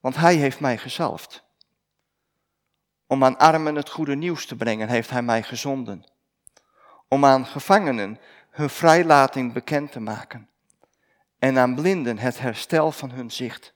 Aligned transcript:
Want 0.00 0.16
hij 0.16 0.34
heeft 0.34 0.60
mij 0.60 0.78
gezalfd. 0.78 1.44
Om 3.06 3.24
aan 3.24 3.38
armen 3.38 3.74
het 3.74 3.90
goede 3.90 4.14
nieuws 4.14 4.46
te 4.46 4.56
brengen 4.56 4.88
heeft 4.88 5.10
hij 5.10 5.22
mij 5.22 5.42
gezonden. 5.42 6.04
Om 7.08 7.24
aan 7.24 7.46
gevangenen 7.46 8.18
hun 8.50 8.70
vrijlating 8.70 9.52
bekend 9.52 9.92
te 9.92 10.00
maken. 10.00 10.48
En 11.38 11.58
aan 11.58 11.74
blinden 11.74 12.18
het 12.18 12.38
herstel 12.38 12.92
van 12.92 13.10
hun 13.10 13.30
zicht. 13.30 13.74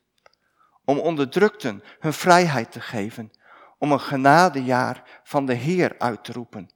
Om 0.84 0.98
onderdrukten 0.98 1.82
hun 1.98 2.12
vrijheid 2.12 2.72
te 2.72 2.80
geven. 2.80 3.30
Om 3.78 3.92
een 3.92 4.00
genadejaar 4.00 5.20
van 5.22 5.46
de 5.46 5.54
Heer 5.54 5.94
uit 5.98 6.24
te 6.24 6.32
roepen. 6.32 6.70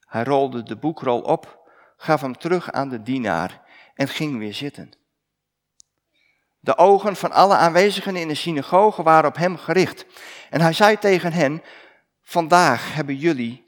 Hij 0.00 0.24
rolde 0.24 0.62
de 0.62 0.76
boekrol 0.76 1.20
op, 1.20 1.70
gaf 1.96 2.20
hem 2.20 2.38
terug 2.38 2.70
aan 2.70 2.88
de 2.88 3.02
dienaar 3.02 3.62
en 3.94 4.08
ging 4.08 4.38
weer 4.38 4.54
zitten. 4.54 4.92
De 6.60 6.76
ogen 6.76 7.16
van 7.16 7.32
alle 7.32 7.56
aanwezigen 7.56 8.16
in 8.16 8.28
de 8.28 8.34
synagoge 8.34 9.02
waren 9.02 9.30
op 9.30 9.36
hem 9.36 9.56
gericht. 9.56 10.06
En 10.50 10.60
hij 10.60 10.72
zei 10.72 10.98
tegen 10.98 11.32
hen, 11.32 11.62
vandaag 12.22 12.94
hebben 12.94 13.16
jullie 13.16 13.62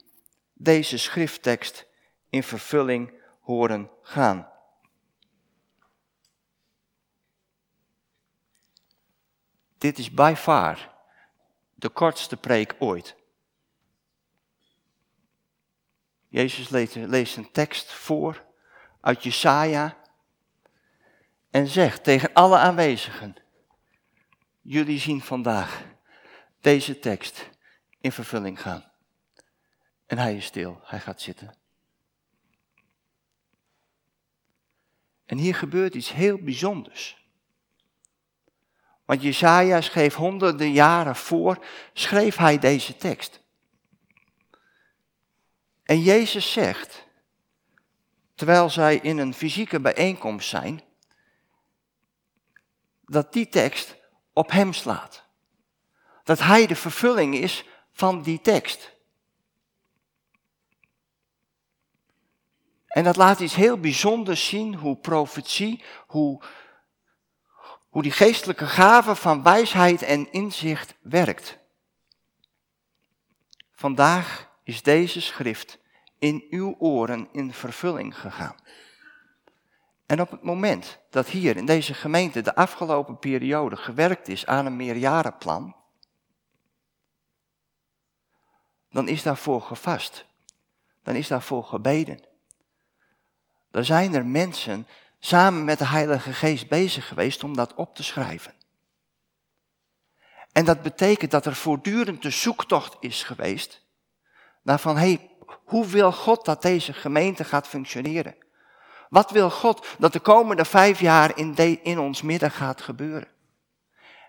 deze 0.53 0.97
schrifttekst 0.97 1.85
in 2.29 2.43
vervulling 2.43 3.13
horen 3.41 3.89
gaan. 4.01 4.49
Dit 9.77 9.97
is 9.97 10.11
by 10.11 10.33
far 10.37 10.93
de 11.75 11.89
kortste 11.89 12.37
preek 12.37 12.75
ooit. 12.79 13.15
Jezus 16.27 16.69
leest 16.93 17.37
een 17.37 17.51
tekst 17.51 17.91
voor 17.91 18.45
uit 19.01 19.23
Jesaja 19.23 19.97
en 21.51 21.67
zegt 21.67 22.03
tegen 22.03 22.33
alle 22.33 22.57
aanwezigen, 22.57 23.35
jullie 24.61 24.99
zien 24.99 25.21
vandaag 25.21 25.83
deze 26.61 26.99
tekst 26.99 27.49
in 27.99 28.11
vervulling 28.11 28.61
gaan. 28.61 28.91
En 30.05 30.17
hij 30.17 30.35
is 30.35 30.45
stil, 30.45 30.79
hij 30.83 30.99
gaat 30.99 31.21
zitten. 31.21 31.55
En 35.25 35.37
hier 35.37 35.55
gebeurt 35.55 35.95
iets 35.95 36.11
heel 36.11 36.37
bijzonders. 36.37 37.25
Want 39.05 39.21
Jesaja 39.21 39.81
schreef 39.81 40.15
honderden 40.15 40.71
jaren 40.71 41.15
voor, 41.15 41.65
schreef 41.93 42.35
hij 42.35 42.59
deze 42.59 42.95
tekst. 42.95 43.41
En 45.83 46.01
Jezus 46.01 46.51
zegt, 46.51 47.07
terwijl 48.35 48.69
zij 48.69 48.95
in 48.95 49.17
een 49.17 49.33
fysieke 49.33 49.79
bijeenkomst 49.79 50.49
zijn, 50.49 50.81
dat 53.11 53.33
die 53.33 53.49
tekst 53.49 53.95
op 54.33 54.51
hem 54.51 54.73
slaat. 54.73 55.23
Dat 56.23 56.39
hij 56.39 56.67
de 56.67 56.75
vervulling 56.75 57.35
is 57.35 57.65
van 57.91 58.21
die 58.21 58.41
tekst. 58.41 58.91
En 62.87 63.03
dat 63.03 63.15
laat 63.15 63.39
iets 63.39 63.55
heel 63.55 63.79
bijzonders 63.79 64.47
zien 64.47 64.75
hoe 64.75 64.97
profetie, 64.97 65.83
hoe, 66.07 66.43
hoe 67.89 68.01
die 68.01 68.11
geestelijke 68.11 68.67
gave 68.67 69.15
van 69.15 69.43
wijsheid 69.43 70.01
en 70.01 70.31
inzicht 70.31 70.93
werkt. 71.01 71.57
Vandaag 73.71 74.49
is 74.63 74.81
deze 74.81 75.21
schrift 75.21 75.79
in 76.19 76.45
uw 76.49 76.75
oren 76.79 77.29
in 77.31 77.53
vervulling 77.53 78.19
gegaan. 78.19 78.55
En 80.11 80.21
op 80.21 80.31
het 80.31 80.43
moment 80.43 80.99
dat 81.09 81.27
hier 81.27 81.57
in 81.57 81.65
deze 81.65 81.93
gemeente 81.93 82.41
de 82.41 82.55
afgelopen 82.55 83.19
periode 83.19 83.75
gewerkt 83.75 84.27
is 84.27 84.45
aan 84.45 84.65
een 84.65 84.75
meerjarenplan, 84.75 85.75
dan 88.89 89.07
is 89.07 89.23
daarvoor 89.23 89.61
gevast. 89.61 90.25
Dan 91.03 91.15
is 91.15 91.27
daarvoor 91.27 91.63
gebeden. 91.63 92.19
Dan 93.69 93.85
zijn 93.85 94.13
er 94.13 94.25
mensen 94.25 94.87
samen 95.19 95.65
met 95.65 95.79
de 95.79 95.87
Heilige 95.87 96.33
Geest 96.33 96.67
bezig 96.67 97.07
geweest 97.07 97.43
om 97.43 97.55
dat 97.55 97.73
op 97.73 97.95
te 97.95 98.03
schrijven. 98.03 98.53
En 100.51 100.65
dat 100.65 100.81
betekent 100.81 101.31
dat 101.31 101.45
er 101.45 101.55
voortdurend 101.55 102.21
de 102.21 102.29
zoektocht 102.29 102.97
is 102.99 103.23
geweest 103.23 103.85
naar 104.61 104.79
van, 104.79 104.97
hé, 104.97 105.13
hey, 105.13 105.29
hoe 105.65 105.87
wil 105.87 106.11
God 106.11 106.45
dat 106.45 106.61
deze 106.61 106.93
gemeente 106.93 107.43
gaat 107.43 107.67
functioneren? 107.67 108.49
Wat 109.11 109.31
wil 109.31 109.49
God 109.49 109.87
dat 109.97 110.13
de 110.13 110.19
komende 110.19 110.65
vijf 110.65 110.99
jaar 110.99 111.37
in, 111.37 111.55
in 111.83 111.99
ons 111.99 112.21
midden 112.21 112.51
gaat 112.51 112.81
gebeuren? 112.81 113.27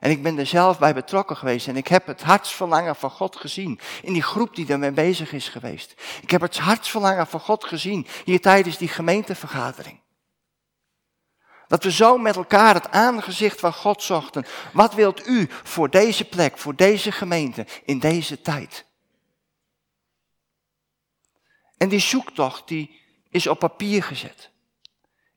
En 0.01 0.11
ik 0.11 0.23
ben 0.23 0.39
er 0.39 0.47
zelf 0.47 0.79
bij 0.79 0.95
betrokken 0.95 1.37
geweest 1.37 1.69
en 1.69 1.77
ik 1.77 1.89
heb 1.89 2.07
het 2.07 2.23
hartsverlangen 2.23 2.97
van 2.97 3.11
God 3.11 3.37
gezien 3.37 3.81
in 4.03 4.13
die 4.13 4.23
groep 4.23 4.55
die 4.55 4.69
ermee 4.69 4.93
bezig 4.93 5.33
is 5.33 5.49
geweest. 5.49 5.95
Ik 6.23 6.31
heb 6.31 6.41
het 6.41 6.59
hartsverlangen 6.59 7.27
van 7.27 7.41
God 7.41 7.65
gezien 7.65 8.07
hier 8.25 8.41
tijdens 8.41 8.79
die 8.79 8.89
gemeentevergadering. 8.89 10.01
Dat 11.67 11.85
we 11.85 11.91
zo 11.93 12.19
met 12.19 12.37
elkaar 12.37 12.75
het 12.75 12.91
aangezicht 12.91 13.61
van 13.61 13.73
God 13.73 14.03
zochten. 14.03 14.47
Wat 14.73 14.95
wilt 14.95 15.27
u 15.27 15.49
voor 15.63 15.91
deze 15.91 16.25
plek, 16.25 16.59
voor 16.59 16.77
deze 16.77 17.13
gemeente, 17.13 17.67
in 17.85 17.99
deze 17.99 18.41
tijd? 18.41 18.85
En 21.77 21.89
die 21.89 22.01
zoektocht 22.01 22.69
die 22.69 23.01
is 23.31 23.47
op 23.47 23.59
papier 23.59 24.03
gezet 24.03 24.51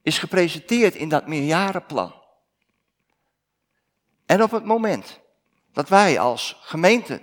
is 0.05 0.19
gepresenteerd 0.19 0.95
in 0.95 1.09
dat 1.09 1.27
meerjarenplan. 1.27 2.13
En 4.25 4.43
op 4.43 4.51
het 4.51 4.65
moment 4.65 5.19
dat 5.73 5.89
wij 5.89 6.19
als 6.19 6.57
gemeente 6.61 7.21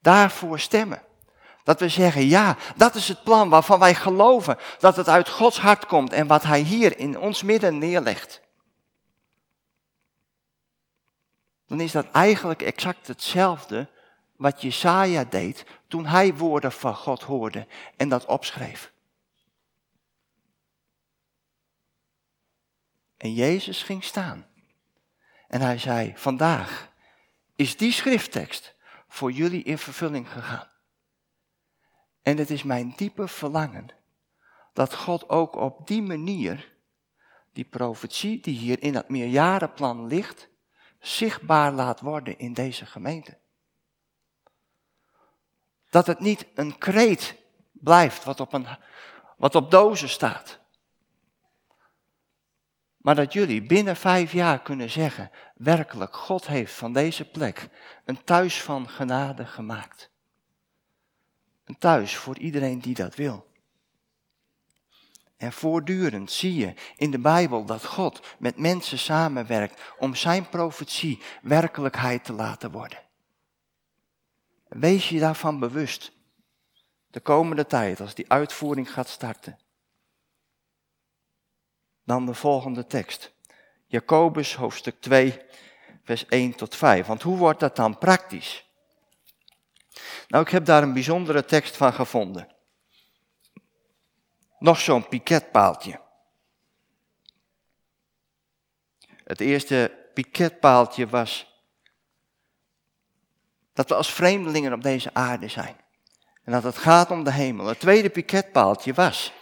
daarvoor 0.00 0.58
stemmen, 0.58 1.02
dat 1.64 1.80
we 1.80 1.88
zeggen, 1.88 2.26
ja, 2.26 2.56
dat 2.76 2.94
is 2.94 3.08
het 3.08 3.22
plan 3.22 3.48
waarvan 3.48 3.78
wij 3.78 3.94
geloven 3.94 4.58
dat 4.78 4.96
het 4.96 5.08
uit 5.08 5.28
Gods 5.28 5.58
hart 5.58 5.86
komt 5.86 6.12
en 6.12 6.26
wat 6.26 6.42
Hij 6.42 6.60
hier 6.60 6.98
in 6.98 7.18
ons 7.18 7.42
midden 7.42 7.78
neerlegt. 7.78 8.40
Dan 11.66 11.80
is 11.80 11.92
dat 11.92 12.10
eigenlijk 12.10 12.62
exact 12.62 13.06
hetzelfde 13.06 13.88
wat 14.36 14.62
Jesaja 14.62 15.24
deed 15.24 15.64
toen 15.88 16.06
hij 16.06 16.34
woorden 16.34 16.72
van 16.72 16.94
God 16.94 17.22
hoorde 17.22 17.66
en 17.96 18.08
dat 18.08 18.24
opschreef. 18.24 18.92
En 23.24 23.32
Jezus 23.32 23.82
ging 23.82 24.04
staan. 24.04 24.46
En 25.48 25.60
hij 25.60 25.78
zei, 25.78 26.12
vandaag 26.16 26.92
is 27.56 27.76
die 27.76 27.92
schrifttekst 27.92 28.74
voor 29.08 29.32
jullie 29.32 29.62
in 29.62 29.78
vervulling 29.78 30.30
gegaan. 30.30 30.68
En 32.22 32.36
het 32.36 32.50
is 32.50 32.62
mijn 32.62 32.92
diepe 32.96 33.28
verlangen 33.28 33.88
dat 34.72 34.94
God 34.94 35.28
ook 35.28 35.54
op 35.54 35.86
die 35.86 36.02
manier 36.02 36.72
die 37.52 37.64
profetie 37.64 38.40
die 38.40 38.58
hier 38.58 38.82
in 38.82 38.94
het 38.94 39.08
meerjarenplan 39.08 40.06
ligt, 40.06 40.48
zichtbaar 40.98 41.72
laat 41.72 42.00
worden 42.00 42.38
in 42.38 42.52
deze 42.52 42.86
gemeente. 42.86 43.38
Dat 45.90 46.06
het 46.06 46.20
niet 46.20 46.46
een 46.54 46.78
kreet 46.78 47.36
blijft 47.72 48.24
wat 48.24 48.40
op, 48.40 48.52
een, 48.52 48.66
wat 49.36 49.54
op 49.54 49.70
dozen 49.70 50.08
staat. 50.08 50.62
Maar 53.04 53.14
dat 53.14 53.32
jullie 53.32 53.62
binnen 53.62 53.96
vijf 53.96 54.32
jaar 54.32 54.62
kunnen 54.62 54.90
zeggen, 54.90 55.30
werkelijk, 55.54 56.16
God 56.16 56.46
heeft 56.46 56.72
van 56.72 56.92
deze 56.92 57.30
plek 57.30 57.68
een 58.04 58.24
thuis 58.24 58.62
van 58.62 58.88
genade 58.88 59.46
gemaakt. 59.46 60.10
Een 61.64 61.78
thuis 61.78 62.16
voor 62.16 62.38
iedereen 62.38 62.80
die 62.80 62.94
dat 62.94 63.14
wil. 63.14 63.46
En 65.36 65.52
voortdurend 65.52 66.30
zie 66.30 66.54
je 66.54 66.74
in 66.96 67.10
de 67.10 67.18
Bijbel 67.18 67.64
dat 67.64 67.84
God 67.84 68.20
met 68.38 68.58
mensen 68.58 68.98
samenwerkt 68.98 69.80
om 69.98 70.14
zijn 70.14 70.48
profetie 70.48 71.22
werkelijkheid 71.42 72.24
te 72.24 72.32
laten 72.32 72.70
worden. 72.70 73.02
Wees 74.68 75.08
je 75.08 75.18
daarvan 75.18 75.58
bewust. 75.58 76.12
De 77.10 77.20
komende 77.20 77.66
tijd, 77.66 78.00
als 78.00 78.14
die 78.14 78.30
uitvoering 78.30 78.92
gaat 78.92 79.08
starten. 79.08 79.58
Dan 82.04 82.26
de 82.26 82.34
volgende 82.34 82.86
tekst. 82.86 83.32
Jacobus 83.86 84.54
hoofdstuk 84.54 85.00
2, 85.00 85.40
vers 86.04 86.26
1 86.26 86.54
tot 86.54 86.76
5. 86.76 87.06
Want 87.06 87.22
hoe 87.22 87.36
wordt 87.36 87.60
dat 87.60 87.76
dan 87.76 87.98
praktisch? 87.98 88.68
Nou, 90.28 90.44
ik 90.44 90.50
heb 90.50 90.64
daar 90.64 90.82
een 90.82 90.92
bijzondere 90.92 91.44
tekst 91.44 91.76
van 91.76 91.92
gevonden. 91.92 92.48
Nog 94.58 94.80
zo'n 94.80 95.08
piketpaaltje. 95.08 96.00
Het 99.24 99.40
eerste 99.40 100.08
piketpaaltje 100.14 101.06
was 101.06 101.52
dat 103.72 103.88
we 103.88 103.94
als 103.94 104.12
vreemdelingen 104.12 104.72
op 104.72 104.82
deze 104.82 105.10
aarde 105.12 105.48
zijn. 105.48 105.76
En 106.44 106.52
dat 106.52 106.62
het 106.62 106.76
gaat 106.76 107.10
om 107.10 107.24
de 107.24 107.32
hemel. 107.32 107.66
Het 107.66 107.80
tweede 107.80 108.10
piketpaaltje 108.10 108.94
was 108.94 109.32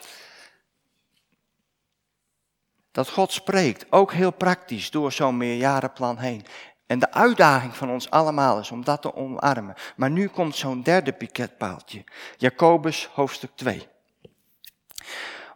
dat 2.93 3.11
God 3.11 3.33
spreekt, 3.33 3.87
ook 3.91 4.13
heel 4.13 4.31
praktisch 4.31 4.91
door 4.91 5.13
zo'n 5.13 5.37
meerjarenplan 5.37 6.19
heen. 6.19 6.45
En 6.87 6.99
de 6.99 7.13
uitdaging 7.13 7.77
van 7.77 7.91
ons 7.91 8.11
allemaal 8.11 8.59
is 8.59 8.71
om 8.71 8.85
dat 8.85 9.03
te 9.03 9.15
omarmen. 9.15 9.75
Maar 9.97 10.11
nu 10.11 10.29
komt 10.29 10.57
zo'n 10.57 10.83
derde 10.83 11.13
piketpaaltje. 11.13 12.05
Jacobus 12.37 13.07
hoofdstuk 13.07 13.51
2. 13.55 13.89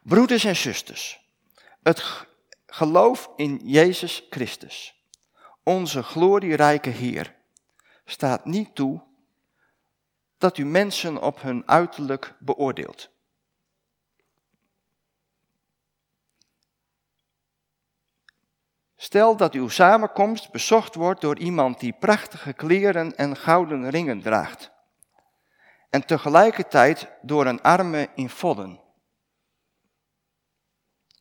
Broeders 0.03 0.44
en 0.44 0.56
zusters, 0.56 1.21
het 1.83 2.27
geloof 2.67 3.31
in 3.37 3.61
Jezus 3.65 4.27
Christus, 4.31 5.05
onze 5.62 6.03
glorierijke 6.03 6.91
Heer, 6.91 7.35
staat 8.05 8.44
niet 8.44 8.75
toe 8.75 9.03
dat 10.38 10.59
u 10.59 10.65
mensen 10.65 11.23
op 11.23 11.43
hun 11.43 11.62
uiterlijk 11.67 12.35
beoordeelt. 12.38 13.11
Stel 18.96 19.37
dat 19.37 19.54
uw 19.54 19.69
samenkomst 19.69 20.50
bezocht 20.50 20.94
wordt 20.94 21.20
door 21.20 21.38
iemand 21.38 21.81
die 21.81 21.93
prachtige 21.93 22.52
kleren 22.52 23.16
en 23.16 23.37
gouden 23.37 23.90
ringen 23.90 24.22
draagt. 24.22 24.70
En 25.90 26.06
tegelijkertijd 26.06 27.08
door 27.22 27.46
een 27.46 27.62
arme 27.62 28.08
in 28.14 28.31
vodden. 28.31 28.81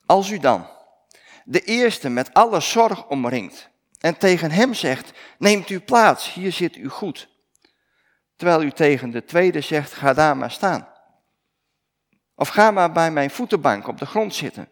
Als 0.05 0.29
u 0.29 0.37
dan 0.37 0.67
de 1.45 1.61
eerste 1.61 2.09
met 2.09 2.33
alle 2.33 2.59
zorg 2.59 3.07
omringt 3.07 3.69
en 3.99 4.17
tegen 4.17 4.51
hem 4.51 4.73
zegt, 4.73 5.11
neemt 5.37 5.69
u 5.69 5.79
plaats, 5.79 6.33
hier 6.33 6.51
zit 6.51 6.75
u 6.75 6.89
goed. 6.89 7.29
Terwijl 8.35 8.61
u 8.61 8.71
tegen 8.71 9.11
de 9.11 9.25
tweede 9.25 9.61
zegt, 9.61 9.93
ga 9.93 10.13
daar 10.13 10.37
maar 10.37 10.51
staan. 10.51 10.87
Of 12.35 12.47
ga 12.47 12.71
maar 12.71 12.91
bij 12.91 13.11
mijn 13.11 13.29
voetenbank 13.29 13.87
op 13.87 13.97
de 13.97 14.05
grond 14.05 14.35
zitten. 14.35 14.69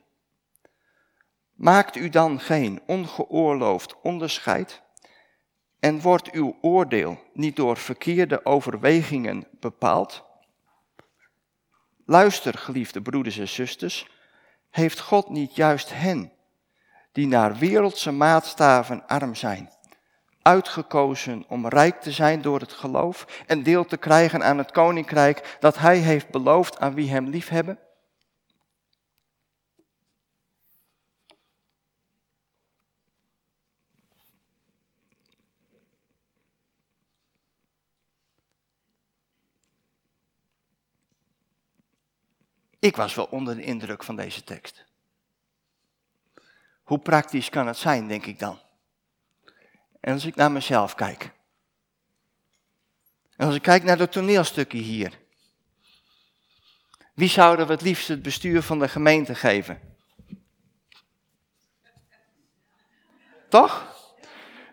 Maakt 1.53 1.95
u 1.95 2.09
dan 2.09 2.39
geen 2.39 2.81
ongeoorloofd 2.85 4.01
onderscheid 4.01 4.81
en 5.79 6.01
wordt 6.01 6.31
uw 6.31 6.57
oordeel 6.61 7.19
niet 7.33 7.55
door 7.55 7.77
verkeerde 7.77 8.45
overwegingen 8.45 9.47
bepaald? 9.59 10.23
Luister, 12.05 12.57
geliefde 12.57 13.01
broeders 13.01 13.37
en 13.37 13.47
zusters, 13.47 14.07
heeft 14.69 14.99
God 14.99 15.29
niet 15.29 15.55
juist 15.55 15.93
hen, 15.93 16.31
die 17.11 17.27
naar 17.27 17.55
wereldse 17.55 18.11
maatstaven 18.11 19.07
arm 19.07 19.35
zijn, 19.35 19.69
uitgekozen 20.41 21.45
om 21.47 21.67
rijk 21.67 22.01
te 22.01 22.11
zijn 22.11 22.41
door 22.41 22.59
het 22.59 22.73
geloof 22.73 23.43
en 23.47 23.63
deel 23.63 23.85
te 23.85 23.97
krijgen 23.97 24.43
aan 24.43 24.57
het 24.57 24.71
koninkrijk 24.71 25.57
dat 25.59 25.77
Hij 25.77 25.97
heeft 25.97 26.29
beloofd 26.29 26.79
aan 26.79 26.93
wie 26.93 27.09
Hem 27.09 27.27
liefhebben? 27.27 27.79
Ik 42.83 42.95
was 42.95 43.15
wel 43.15 43.25
onder 43.25 43.55
de 43.55 43.63
indruk 43.63 44.03
van 44.03 44.15
deze 44.15 44.43
tekst. 44.43 44.85
Hoe 46.83 46.99
praktisch 46.99 47.49
kan 47.49 47.67
het 47.67 47.77
zijn, 47.77 48.07
denk 48.07 48.25
ik 48.25 48.39
dan? 48.39 48.59
En 49.99 50.13
als 50.13 50.25
ik 50.25 50.35
naar 50.35 50.51
mezelf 50.51 50.95
kijk. 50.95 51.31
En 53.35 53.45
als 53.45 53.55
ik 53.55 53.61
kijk 53.61 53.83
naar 53.83 53.97
de 53.97 54.09
toneelstukken 54.09 54.79
hier. 54.79 55.19
Wie 57.13 57.29
zouden 57.29 57.67
we 57.67 57.71
het 57.71 57.81
liefst 57.81 58.07
het 58.07 58.21
bestuur 58.21 58.61
van 58.61 58.79
de 58.79 58.87
gemeente 58.87 59.35
geven? 59.35 59.79
Toch? 63.49 63.95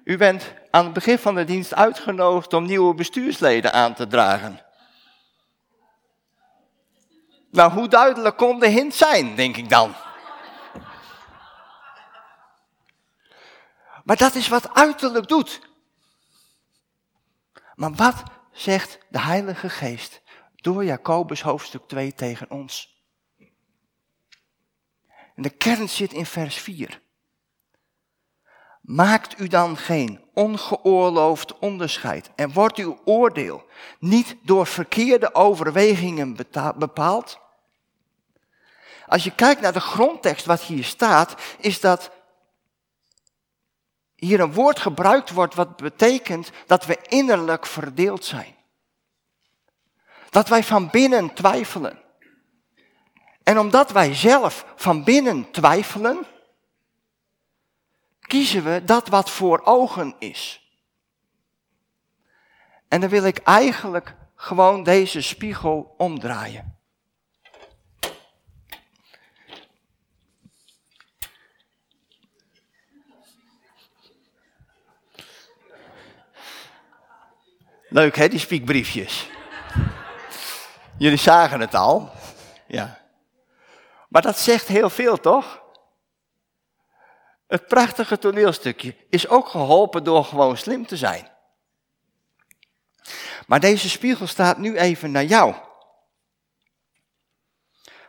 U 0.05 0.17
bent 0.17 0.55
aan 0.71 0.85
het 0.85 0.93
begin 0.93 1.19
van 1.19 1.35
de 1.35 1.45
dienst 1.45 1.75
uitgenodigd 1.75 2.53
om 2.53 2.67
nieuwe 2.67 2.95
bestuursleden 2.95 3.73
aan 3.73 3.95
te 3.95 4.07
dragen. 4.07 4.70
Nou, 7.51 7.73
hoe 7.73 7.89
duidelijk 7.89 8.37
kon 8.37 8.59
de 8.59 8.69
hint 8.69 8.95
zijn, 8.95 9.35
denk 9.35 9.57
ik 9.57 9.69
dan. 9.69 9.95
Maar 14.05 14.17
dat 14.17 14.35
is 14.35 14.49
wat 14.49 14.75
uiterlijk 14.75 15.29
doet. 15.29 15.69
Maar 17.75 17.93
wat 17.93 18.23
zegt 18.53 18.99
de 19.09 19.21
Heilige 19.21 19.69
Geest 19.69 20.23
door 20.55 20.85
Jacobus 20.85 21.43
hoofdstuk 21.43 21.89
2 21.89 22.15
tegen 22.15 22.51
ons? 22.51 23.03
En 25.35 25.43
de 25.43 25.51
kern 25.51 25.89
zit 25.89 26.13
in 26.13 26.27
vers 26.27 26.57
4. 26.57 27.01
Maakt 28.81 29.41
u 29.41 29.49
dan 29.49 29.77
geen 29.77 30.25
ongeoorloofd 30.35 31.59
onderscheid 31.59 32.31
en 32.35 32.53
wordt 32.53 32.79
uw 32.79 33.01
oordeel 33.05 33.67
niet 33.99 34.37
door 34.43 34.67
verkeerde 34.67 35.35
overwegingen 35.35 36.37
bepaald? 36.77 37.39
Als 39.07 39.25
je 39.25 39.35
kijkt 39.35 39.61
naar 39.61 39.73
de 39.73 39.81
grondtekst 39.81 40.47
wat 40.47 40.61
hier 40.61 40.85
staat, 40.85 41.35
is 41.59 41.81
dat 41.81 42.11
hier 44.15 44.41
een 44.41 44.53
woord 44.53 44.79
gebruikt 44.79 45.31
wordt 45.31 45.55
wat 45.55 45.77
betekent 45.77 46.51
dat 46.67 46.87
we 46.87 46.99
innerlijk 47.09 47.67
verdeeld 47.67 48.25
zijn. 48.25 48.55
Dat 50.31 50.49
wij 50.49 50.65
van 50.65 50.91
binnen 50.91 51.35
twijfelen. 51.35 51.99
En 53.43 53.59
omdat 53.59 53.91
wij 53.91 54.15
zelf 54.15 54.65
van 54.77 55.05
binnen 55.05 55.51
twijfelen, 55.51 56.27
kiezen 58.31 58.65
we 58.65 58.85
dat 58.85 59.09
wat 59.09 59.31
voor 59.31 59.61
ogen 59.65 60.15
is. 60.19 60.71
En 62.89 63.01
dan 63.01 63.11
wil 63.11 63.25
ik 63.25 63.39
eigenlijk 63.39 64.15
gewoon 64.37 64.83
deze 64.83 65.21
spiegel 65.21 65.95
omdraaien. 65.97 66.79
Leuk 77.89 78.17
hè, 78.17 78.29
die 78.29 78.39
spiekbriefjes. 78.39 79.31
Jullie 80.99 81.19
zagen 81.19 81.61
het 81.61 81.75
al. 81.75 82.11
Ja. 82.67 83.01
Maar 84.09 84.23
dat 84.23 84.39
zegt 84.39 84.69
heel 84.69 84.91
veel, 84.91 85.21
toch? 85.21 85.60
Het 87.51 87.67
prachtige 87.67 88.19
toneelstukje 88.19 88.97
is 89.09 89.29
ook 89.29 89.49
geholpen 89.49 90.05
door 90.05 90.25
gewoon 90.25 90.57
slim 90.57 90.87
te 90.87 90.97
zijn. 90.97 91.29
Maar 93.47 93.61
deze 93.61 93.89
spiegel 93.89 94.27
staat 94.27 94.59
nu 94.59 94.77
even 94.77 95.11
naar 95.11 95.25
jou. 95.25 95.55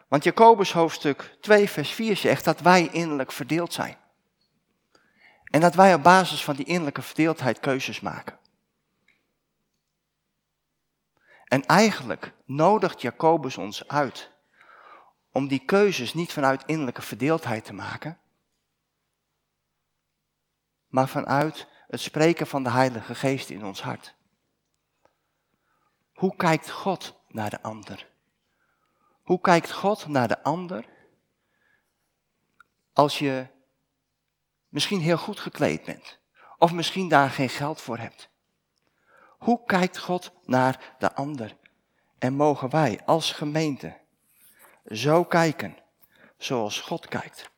Want 0.07 0.23
Jacobus 0.23 0.71
hoofdstuk 0.71 1.37
2 1.39 1.69
vers 1.69 1.91
4 1.91 2.17
zegt 2.17 2.45
dat 2.45 2.59
wij 2.59 2.89
innerlijk 2.91 3.31
verdeeld 3.31 3.73
zijn. 3.73 3.97
En 5.43 5.61
dat 5.61 5.75
wij 5.75 5.93
op 5.93 6.03
basis 6.03 6.43
van 6.43 6.55
die 6.55 6.65
innerlijke 6.65 7.01
verdeeldheid 7.01 7.59
keuzes 7.59 7.99
maken. 7.99 8.37
En 11.45 11.65
eigenlijk 11.65 12.33
nodigt 12.45 13.01
Jacobus 13.01 13.57
ons 13.57 13.87
uit 13.87 14.31
om 15.31 15.47
die 15.47 15.65
keuzes 15.65 16.13
niet 16.13 16.33
vanuit 16.33 16.63
innerlijke 16.65 17.01
verdeeldheid 17.01 17.65
te 17.65 17.73
maken, 17.73 18.19
maar 20.91 21.07
vanuit 21.07 21.67
het 21.87 21.99
spreken 21.99 22.47
van 22.47 22.63
de 22.63 22.69
Heilige 22.69 23.15
Geest 23.15 23.49
in 23.49 23.65
ons 23.65 23.81
hart. 23.81 24.15
Hoe 26.13 26.35
kijkt 26.35 26.69
God 26.69 27.15
naar 27.27 27.49
de 27.49 27.61
ander? 27.61 28.09
Hoe 29.21 29.41
kijkt 29.41 29.71
God 29.71 30.07
naar 30.07 30.27
de 30.27 30.43
ander 30.43 30.85
als 32.93 33.19
je 33.19 33.47
misschien 34.69 34.99
heel 34.99 35.17
goed 35.17 35.39
gekleed 35.39 35.83
bent 35.83 36.19
of 36.57 36.71
misschien 36.71 37.07
daar 37.07 37.29
geen 37.29 37.49
geld 37.49 37.81
voor 37.81 37.97
hebt? 37.97 38.29
Hoe 39.37 39.65
kijkt 39.65 39.97
God 39.97 40.31
naar 40.45 40.95
de 40.99 41.13
ander? 41.13 41.57
En 42.17 42.33
mogen 42.33 42.69
wij 42.69 43.01
als 43.05 43.31
gemeente 43.31 43.99
zo 44.85 45.23
kijken 45.23 45.77
zoals 46.37 46.81
God 46.81 47.07
kijkt? 47.07 47.50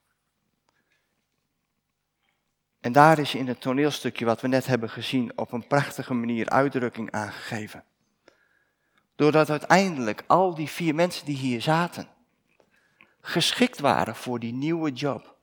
En 2.83 2.91
daar 2.91 3.19
is 3.19 3.35
in 3.35 3.47
het 3.47 3.61
toneelstukje 3.61 4.25
wat 4.25 4.41
we 4.41 4.47
net 4.47 4.65
hebben 4.65 4.89
gezien 4.89 5.31
op 5.35 5.51
een 5.51 5.67
prachtige 5.67 6.13
manier 6.13 6.49
uitdrukking 6.49 7.11
aangegeven. 7.11 7.83
Doordat 9.15 9.49
uiteindelijk 9.49 10.23
al 10.27 10.55
die 10.55 10.69
vier 10.69 10.95
mensen 10.95 11.25
die 11.25 11.35
hier 11.35 11.61
zaten, 11.61 12.07
geschikt 13.21 13.79
waren 13.79 14.15
voor 14.15 14.39
die 14.39 14.53
nieuwe 14.53 14.91
job. 14.91 15.35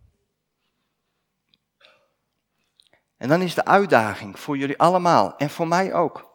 En 3.17 3.29
dan 3.29 3.43
is 3.43 3.55
de 3.55 3.65
uitdaging 3.65 4.39
voor 4.39 4.57
jullie 4.57 4.79
allemaal 4.79 5.37
en 5.37 5.51
voor 5.51 5.69
mij 5.69 5.95
ook 5.95 6.31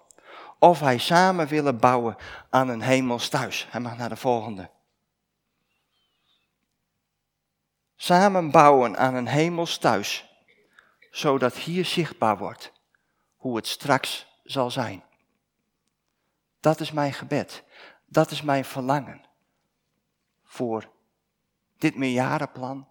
of 0.59 0.79
wij 0.79 0.97
samen 0.97 1.47
willen 1.47 1.79
bouwen 1.79 2.15
aan 2.50 2.69
een 2.69 2.81
hemels 2.81 3.29
thuis. 3.29 3.67
Hij 3.69 3.81
mag 3.81 3.97
naar 3.97 4.09
de 4.09 4.15
volgende. 4.15 4.69
Samen 7.95 8.51
bouwen 8.51 8.97
aan 8.97 9.15
een 9.15 9.27
hemels 9.27 9.77
thuis, 9.77 10.35
zodat 11.15 11.55
hier 11.55 11.86
zichtbaar 11.86 12.38
wordt 12.38 12.72
hoe 13.36 13.55
het 13.55 13.67
straks 13.67 14.39
zal 14.43 14.72
zijn. 14.72 15.03
Dat 16.60 16.79
is 16.79 16.91
mijn 16.91 17.13
gebed. 17.13 17.63
Dat 18.05 18.31
is 18.31 18.41
mijn 18.41 18.65
verlangen 18.65 19.25
voor 20.43 20.89
dit 21.77 21.95
meerjarenplan, 21.95 22.88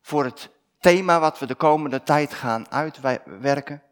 voor 0.00 0.24
het 0.24 0.50
thema 0.80 1.20
wat 1.20 1.38
we 1.38 1.46
de 1.46 1.54
komende 1.54 2.02
tijd 2.02 2.34
gaan 2.34 2.70
uitwerken. 2.70 3.82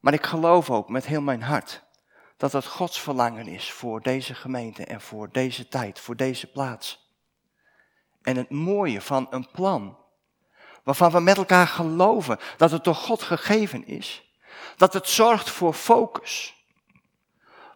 Maar 0.00 0.12
ik 0.12 0.24
geloof 0.24 0.70
ook 0.70 0.88
met 0.88 1.06
heel 1.06 1.22
mijn 1.22 1.42
hart 1.42 1.84
dat 2.36 2.52
het 2.52 2.66
Gods 2.66 3.00
verlangen 3.00 3.46
is 3.46 3.72
voor 3.72 4.00
deze 4.00 4.34
gemeente 4.34 4.84
en 4.84 5.00
voor 5.00 5.30
deze 5.30 5.68
tijd, 5.68 6.00
voor 6.00 6.16
deze 6.16 6.50
plaats. 6.50 7.12
En 8.22 8.36
het 8.36 8.50
mooie 8.50 9.00
van 9.00 9.26
een 9.30 9.50
plan, 9.50 10.03
waarvan 10.84 11.10
we 11.10 11.20
met 11.20 11.36
elkaar 11.36 11.66
geloven 11.66 12.38
dat 12.56 12.70
het 12.70 12.84
door 12.84 12.94
God 12.94 13.22
gegeven 13.22 13.86
is, 13.86 14.32
dat 14.76 14.92
het 14.92 15.08
zorgt 15.08 15.50
voor 15.50 15.74
focus. 15.74 16.54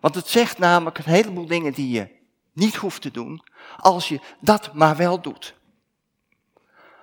Want 0.01 0.15
het 0.15 0.29
zegt 0.29 0.59
namelijk 0.59 0.99
een 0.99 1.13
heleboel 1.13 1.47
dingen 1.47 1.73
die 1.73 1.91
je 1.91 2.17
niet 2.53 2.77
hoeft 2.77 3.03
te 3.03 3.11
doen, 3.11 3.43
als 3.77 4.09
je 4.09 4.21
dat 4.41 4.75
maar 4.75 4.97
wel 4.97 5.21
doet. 5.21 5.55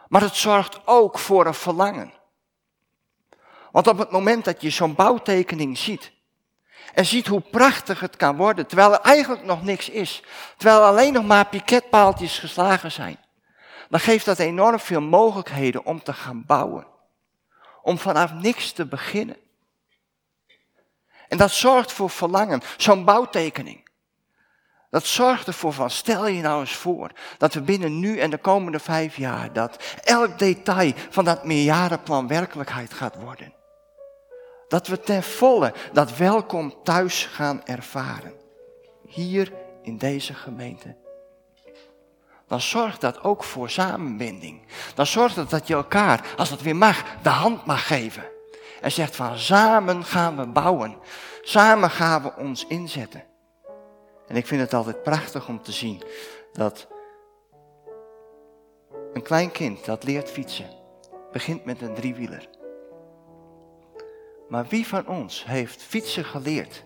Maar 0.07 0.21
het 0.21 0.35
zorgt 0.35 0.88
ook 0.88 1.19
voor 1.19 1.45
een 1.45 1.53
verlangen. 1.53 2.13
Want 3.71 3.88
op 3.88 3.97
het 3.97 4.12
moment 4.12 4.45
dat 4.45 4.62
je 4.62 4.69
zo'n 4.69 4.95
bouwtekening 4.95 5.77
ziet, 5.77 6.13
en 6.93 7.05
ziet 7.05 7.27
hoe 7.27 7.39
prachtig 7.39 8.00
het 8.00 8.15
kan 8.15 8.35
worden, 8.35 8.67
terwijl 8.67 8.93
er 8.93 9.00
eigenlijk 9.00 9.43
nog 9.43 9.63
niks 9.63 9.89
is, 9.89 10.24
terwijl 10.57 10.83
alleen 10.83 11.13
nog 11.13 11.25
maar 11.25 11.47
piketpaaltjes 11.47 12.39
geslagen 12.39 12.91
zijn, 12.91 13.17
dan 13.89 14.00
geeft 14.00 14.25
dat 14.25 14.39
enorm 14.39 14.80
veel 14.80 15.01
mogelijkheden 15.01 15.86
om 15.86 16.04
te 16.04 16.13
gaan 16.13 16.44
bouwen. 16.46 16.88
Om 17.82 17.98
vanaf 17.98 18.34
niks 18.34 18.72
te 18.72 18.86
beginnen. 18.86 19.38
En 21.27 21.38
dat 21.38 21.51
zorgt 21.51 21.92
voor 21.92 22.10
verlangen, 22.10 22.62
zo'n 22.77 23.06
bouwtekening. 23.06 23.86
Dat 24.89 25.06
zorgt 25.06 25.48
ervoor 25.48 25.74
van, 25.74 25.89
stel 25.89 26.27
je 26.27 26.42
nou 26.42 26.60
eens 26.60 26.75
voor, 26.75 27.12
dat 27.38 27.54
we 27.54 27.62
binnen 27.62 28.00
nu 28.00 28.20
en 28.20 28.30
de 28.30 28.38
komende 28.38 28.80
vijf 28.80 29.18
jaar, 29.18 29.54
dat 29.54 29.84
elk 30.04 30.39
detail 30.39 30.94
van 31.10 31.25
dat 31.25 31.44
meerjarenplan 31.44 32.27
werkelijkheid 32.27 32.94
gaat 32.94 33.15
worden. 33.15 33.54
Dat 34.68 34.88
we 34.88 35.00
ten 35.00 35.24
volle 35.24 35.74
dat 35.94 36.18
welkom 36.18 36.74
thuis 36.84 37.25
gaan 37.25 37.65
ervaren. 37.65 38.34
Hier 39.08 39.54
in 39.82 39.98
deze 39.98 40.34
gemeente. 40.34 40.96
Dan 42.48 42.62
zorgt 42.62 43.02
dat 43.02 43.24
ook 43.24 43.44
voor 43.44 43.70
samenbinding. 43.70 44.62
Dan 44.96 45.06
zorgt 45.06 45.36
het 45.36 45.50
dat 45.50 45.68
je 45.68 45.74
elkaar, 45.74 46.34
als 46.38 46.50
het 46.50 46.62
weer 46.62 46.75
mag, 46.75 47.04
de 47.22 47.30
hand 47.30 47.66
mag 47.66 47.88
geven. 47.88 48.24
En 48.82 48.92
zegt 48.92 49.16
van 49.16 49.38
samen 49.38 50.04
gaan 50.04 50.38
we 50.38 50.46
bouwen. 50.46 50.98
Samen 51.42 51.90
gaan 51.90 52.22
we 52.22 52.36
ons 52.36 52.68
inzetten. 52.68 53.24
En 54.28 54.36
ik 54.36 54.48
vind 54.48 54.62
het 54.62 54.74
altijd 54.74 55.04
prachtig 55.04 55.48
om 55.48 55.62
te 55.62 55.72
zien 55.72 56.04
dat 56.54 56.88
een 59.14 59.22
klein 59.22 59.52
kind 59.52 59.86
dat 59.86 60.04
leert 60.04 60.32
fietsen, 60.32 60.70
begint 61.32 61.66
met 61.66 61.82
een 61.82 61.94
driewieler. 61.94 62.50
Maar 64.50 64.66
wie 64.70 64.88
van 64.88 65.08
ons 65.08 65.46
heeft 65.46 65.82
fietsen 65.82 66.25
geleerd 66.25 66.84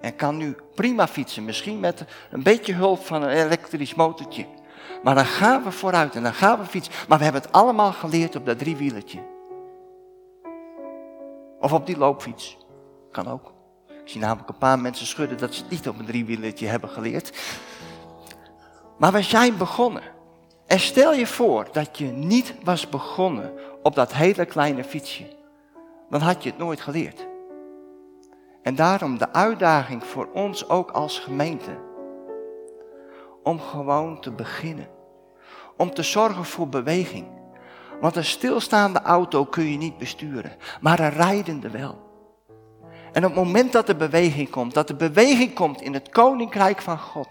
en 0.00 0.16
kan 0.16 0.36
nu 0.36 0.56
prima 0.74 1.08
fietsen, 1.08 1.44
misschien 1.44 1.80
met 1.80 2.04
een 2.30 2.42
beetje 2.42 2.74
hulp 2.74 3.04
van 3.04 3.22
een 3.22 3.44
elektrisch 3.44 3.94
motortje. 3.94 4.46
Maar 5.02 5.14
dan 5.14 5.24
gaan 5.24 5.62
we 5.62 5.70
vooruit 5.70 6.14
en 6.14 6.22
dan 6.22 6.34
gaan 6.34 6.58
we 6.58 6.64
fietsen. 6.64 6.92
Maar 7.08 7.18
we 7.18 7.24
hebben 7.24 7.42
het 7.42 7.52
allemaal 7.52 7.92
geleerd 7.92 8.36
op 8.36 8.46
dat 8.46 8.58
driewielertje. 8.58 9.18
Of 11.60 11.72
op 11.72 11.86
die 11.86 11.98
loopfiets. 11.98 12.58
Kan 13.10 13.28
ook. 13.28 13.52
Ik 13.88 14.08
zie 14.08 14.20
namelijk 14.20 14.48
een 14.48 14.58
paar 14.58 14.78
mensen 14.78 15.06
schudden 15.06 15.38
dat 15.38 15.54
ze 15.54 15.62
het 15.62 15.70
niet 15.70 15.88
op 15.88 15.98
een 15.98 16.06
driewielertje 16.06 16.66
hebben 16.66 16.90
geleerd. 16.90 17.32
Maar 18.98 19.12
we 19.12 19.22
zijn 19.22 19.56
begonnen. 19.56 20.02
En 20.66 20.80
stel 20.80 21.14
je 21.14 21.26
voor 21.26 21.68
dat 21.72 21.98
je 21.98 22.06
niet 22.06 22.54
was 22.64 22.88
begonnen 22.88 23.52
op 23.82 23.94
dat 23.94 24.12
hele 24.12 24.44
kleine 24.44 24.84
fietsje 24.84 25.38
dan 26.10 26.20
had 26.20 26.42
je 26.42 26.50
het 26.50 26.58
nooit 26.58 26.80
geleerd. 26.80 27.26
En 28.62 28.74
daarom 28.74 29.18
de 29.18 29.32
uitdaging 29.32 30.04
voor 30.04 30.28
ons 30.32 30.68
ook 30.68 30.90
als 30.90 31.18
gemeente. 31.18 31.70
Om 33.42 33.60
gewoon 33.60 34.20
te 34.20 34.30
beginnen. 34.30 34.88
Om 35.76 35.94
te 35.94 36.02
zorgen 36.02 36.44
voor 36.44 36.68
beweging. 36.68 37.26
Want 38.00 38.16
een 38.16 38.24
stilstaande 38.24 39.00
auto 39.00 39.44
kun 39.44 39.70
je 39.70 39.76
niet 39.76 39.98
besturen, 39.98 40.56
maar 40.80 41.00
een 41.00 41.10
rijdende 41.10 41.70
wel. 41.70 42.08
En 43.12 43.24
op 43.24 43.34
het 43.34 43.44
moment 43.44 43.72
dat 43.72 43.88
er 43.88 43.96
beweging 43.96 44.50
komt, 44.50 44.74
dat 44.74 44.88
er 44.88 44.96
beweging 44.96 45.54
komt 45.54 45.80
in 45.80 45.94
het 45.94 46.08
koninkrijk 46.08 46.80
van 46.80 46.98
God, 46.98 47.28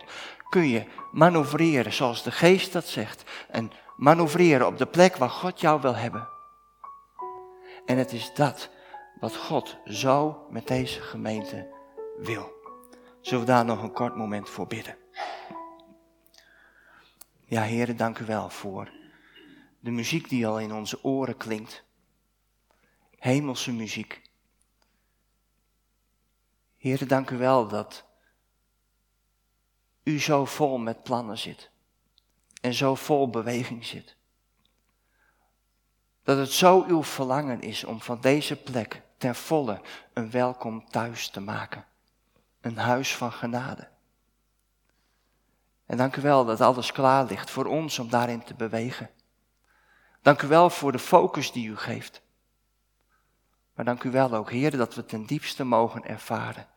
kun 0.50 0.68
je 0.68 0.86
manoeuvreren 1.12 1.94
zoals 1.94 2.24
de 2.24 2.32
geest 2.32 2.74
dat 2.74 2.86
zegt. 2.86 3.24
En 3.50 3.72
manoeuvreren 3.96 4.68
op 4.68 4.78
de 4.78 4.86
plek 4.86 5.16
waar 5.16 5.30
God 5.30 5.62
jou 5.62 5.82
wil 5.82 5.96
hebben. 5.96 6.28
En 7.86 7.98
het 7.98 8.12
is 8.12 8.34
dat 8.34 8.70
wat 9.20 9.36
God 9.36 9.78
zo 9.86 10.46
met 10.50 10.68
deze 10.68 11.02
gemeente 11.02 11.68
wil. 12.18 12.52
Zullen 13.22 13.46
we 13.46 13.52
daar 13.52 13.66
nog 13.66 13.84
een 13.84 13.94
kort 13.94 14.16
moment 14.16 14.50
voor 14.50 14.68
bidden? 14.68 14.96
Ja, 17.50 17.62
heren, 17.62 17.98
dank 17.98 18.20
u 18.20 18.26
wel 18.26 18.50
voor 18.50 18.92
de 19.80 19.92
muziek 19.92 20.30
die 20.30 20.48
al 20.48 20.60
in 20.60 20.74
onze 20.74 21.04
oren 21.04 21.38
klinkt. 21.38 21.84
Hemelse 23.18 23.72
muziek. 23.72 24.22
Heren, 26.78 27.08
dank 27.08 27.30
u 27.30 27.38
wel 27.38 27.68
dat 27.68 28.06
u 30.04 30.20
zo 30.20 30.46
vol 30.46 30.78
met 30.78 31.04
plannen 31.04 31.38
zit. 31.38 31.70
En 32.62 32.74
zo 32.74 32.96
vol 32.96 33.30
beweging 33.30 33.86
zit. 33.86 34.16
Dat 36.24 36.38
het 36.38 36.52
zo 36.52 36.84
uw 36.88 37.04
verlangen 37.04 37.62
is 37.62 37.84
om 37.84 38.02
van 38.02 38.22
deze 38.22 38.56
plek 38.56 39.02
ten 39.18 39.36
volle 39.36 39.82
een 40.14 40.32
welkom 40.32 40.90
thuis 40.90 41.30
te 41.30 41.40
maken. 41.40 41.86
Een 42.62 42.78
huis 42.78 43.16
van 43.16 43.32
genade. 43.32 43.90
En 45.90 45.98
dank 45.98 46.16
u 46.16 46.22
wel 46.22 46.46
dat 46.46 46.62
alles 46.62 46.92
klaar 46.92 47.26
ligt 47.26 47.50
voor 47.50 47.66
ons 47.66 48.00
om 48.00 48.10
daarin 48.10 48.44
te 48.44 48.54
bewegen. 48.54 49.10
Dank 50.22 50.42
u 50.42 50.48
wel 50.48 50.70
voor 50.70 50.92
de 50.92 51.00
focus 51.00 51.52
die 51.52 51.68
u 51.68 51.78
geeft. 51.78 52.22
Maar 53.74 53.86
dank 53.86 54.04
u 54.04 54.12
wel 54.12 54.34
ook, 54.34 54.52
Heer, 54.52 54.78
dat 54.78 54.96
we 54.96 55.06
ten 55.06 55.26
diepste 55.26 55.64
mogen 55.64 56.06
ervaren. 56.06 56.68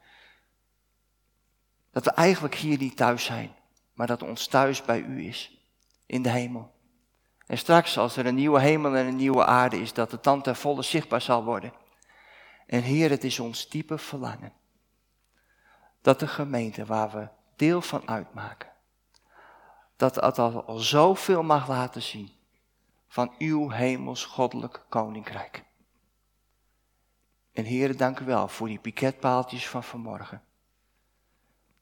Dat 1.90 2.04
we 2.04 2.10
eigenlijk 2.10 2.54
hier 2.54 2.78
niet 2.78 2.96
thuis 2.96 3.24
zijn, 3.24 3.54
maar 3.92 4.06
dat 4.06 4.22
ons 4.22 4.46
thuis 4.46 4.82
bij 4.84 5.00
u 5.00 5.26
is, 5.26 5.66
in 6.06 6.22
de 6.22 6.30
hemel. 6.30 6.74
En 7.46 7.58
straks, 7.58 7.98
als 7.98 8.16
er 8.16 8.26
een 8.26 8.34
nieuwe 8.34 8.60
hemel 8.60 8.96
en 8.96 9.06
een 9.06 9.16
nieuwe 9.16 9.44
aarde 9.44 9.80
is, 9.80 9.92
dat 9.92 10.10
het 10.10 10.24
dan 10.24 10.42
ten 10.42 10.56
volle 10.56 10.82
zichtbaar 10.82 11.20
zal 11.20 11.44
worden. 11.44 11.72
En 12.66 12.82
Heer, 12.82 13.10
het 13.10 13.24
is 13.24 13.38
ons 13.38 13.68
diepe 13.68 13.98
verlangen 13.98 14.52
dat 16.00 16.20
de 16.20 16.28
gemeente 16.28 16.84
waar 16.84 17.10
we 17.10 17.28
deel 17.56 17.82
van 17.82 18.08
uitmaken, 18.08 18.71
dat 20.02 20.14
het 20.14 20.38
al 20.38 20.78
zoveel 20.78 21.42
mag 21.42 21.68
laten 21.68 22.02
zien 22.02 22.30
van 23.08 23.34
uw 23.38 23.70
hemels 23.70 24.24
goddelijk 24.24 24.84
koninkrijk. 24.88 25.64
En 27.52 27.64
Heer, 27.64 27.96
dank 27.96 28.18
u 28.18 28.24
wel 28.24 28.48
voor 28.48 28.68
die 28.68 28.78
piketpaaltjes 28.78 29.68
van 29.68 29.84
vanmorgen. 29.84 30.42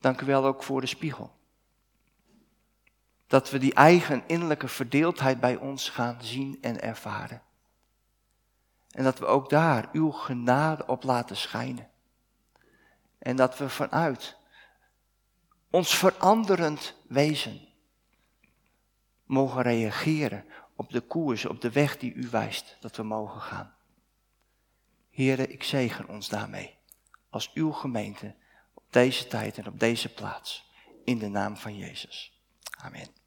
Dank 0.00 0.21
u 0.21 0.27
wel 0.27 0.45
ook 0.45 0.62
voor 0.62 0.81
de 0.81 0.87
spiegel. 0.87 1.33
Dat 3.27 3.50
we 3.50 3.59
die 3.59 3.75
eigen 3.75 4.23
innerlijke 4.27 4.69
verdeeldheid 4.69 5.41
bij 5.41 5.57
ons 5.57 5.89
gaan 5.89 6.23
zien 6.23 6.59
en 6.61 6.81
ervaren. 6.81 7.43
En 8.91 9.05
dat 9.05 9.19
we 9.19 9.27
ook 9.27 9.50
daar 9.50 9.89
uw 9.93 10.11
genade 10.11 10.87
op 10.87 11.03
laten 11.03 11.37
schijnen. 11.37 11.89
En 13.19 13.37
dat 13.37 13.59
we 13.59 13.69
vanuit 13.69 14.37
ons 15.71 15.95
veranderend 15.95 16.95
wezen 17.09 17.69
mogen 19.30 19.62
reageren 19.62 20.44
op 20.76 20.90
de 20.90 21.00
koers, 21.00 21.46
op 21.46 21.60
de 21.60 21.70
weg 21.70 21.99
die 21.99 22.14
u 22.14 22.28
wijst 22.30 22.76
dat 22.80 22.96
we 22.96 23.02
mogen 23.02 23.40
gaan. 23.40 23.75
Heren, 25.10 25.52
ik 25.52 25.62
zegen 25.62 26.08
ons 26.08 26.28
daarmee 26.28 26.78
als 27.28 27.52
uw 27.52 27.72
gemeente 27.72 28.34
op 28.75 28.82
deze 28.90 29.26
tijd 29.26 29.58
en 29.58 29.66
op 29.66 29.80
deze 29.80 30.12
plaats. 30.12 30.68
In 31.04 31.18
de 31.18 31.28
naam 31.28 31.56
van 31.56 31.76
Jezus. 31.76 32.40
Amen. 32.76 33.20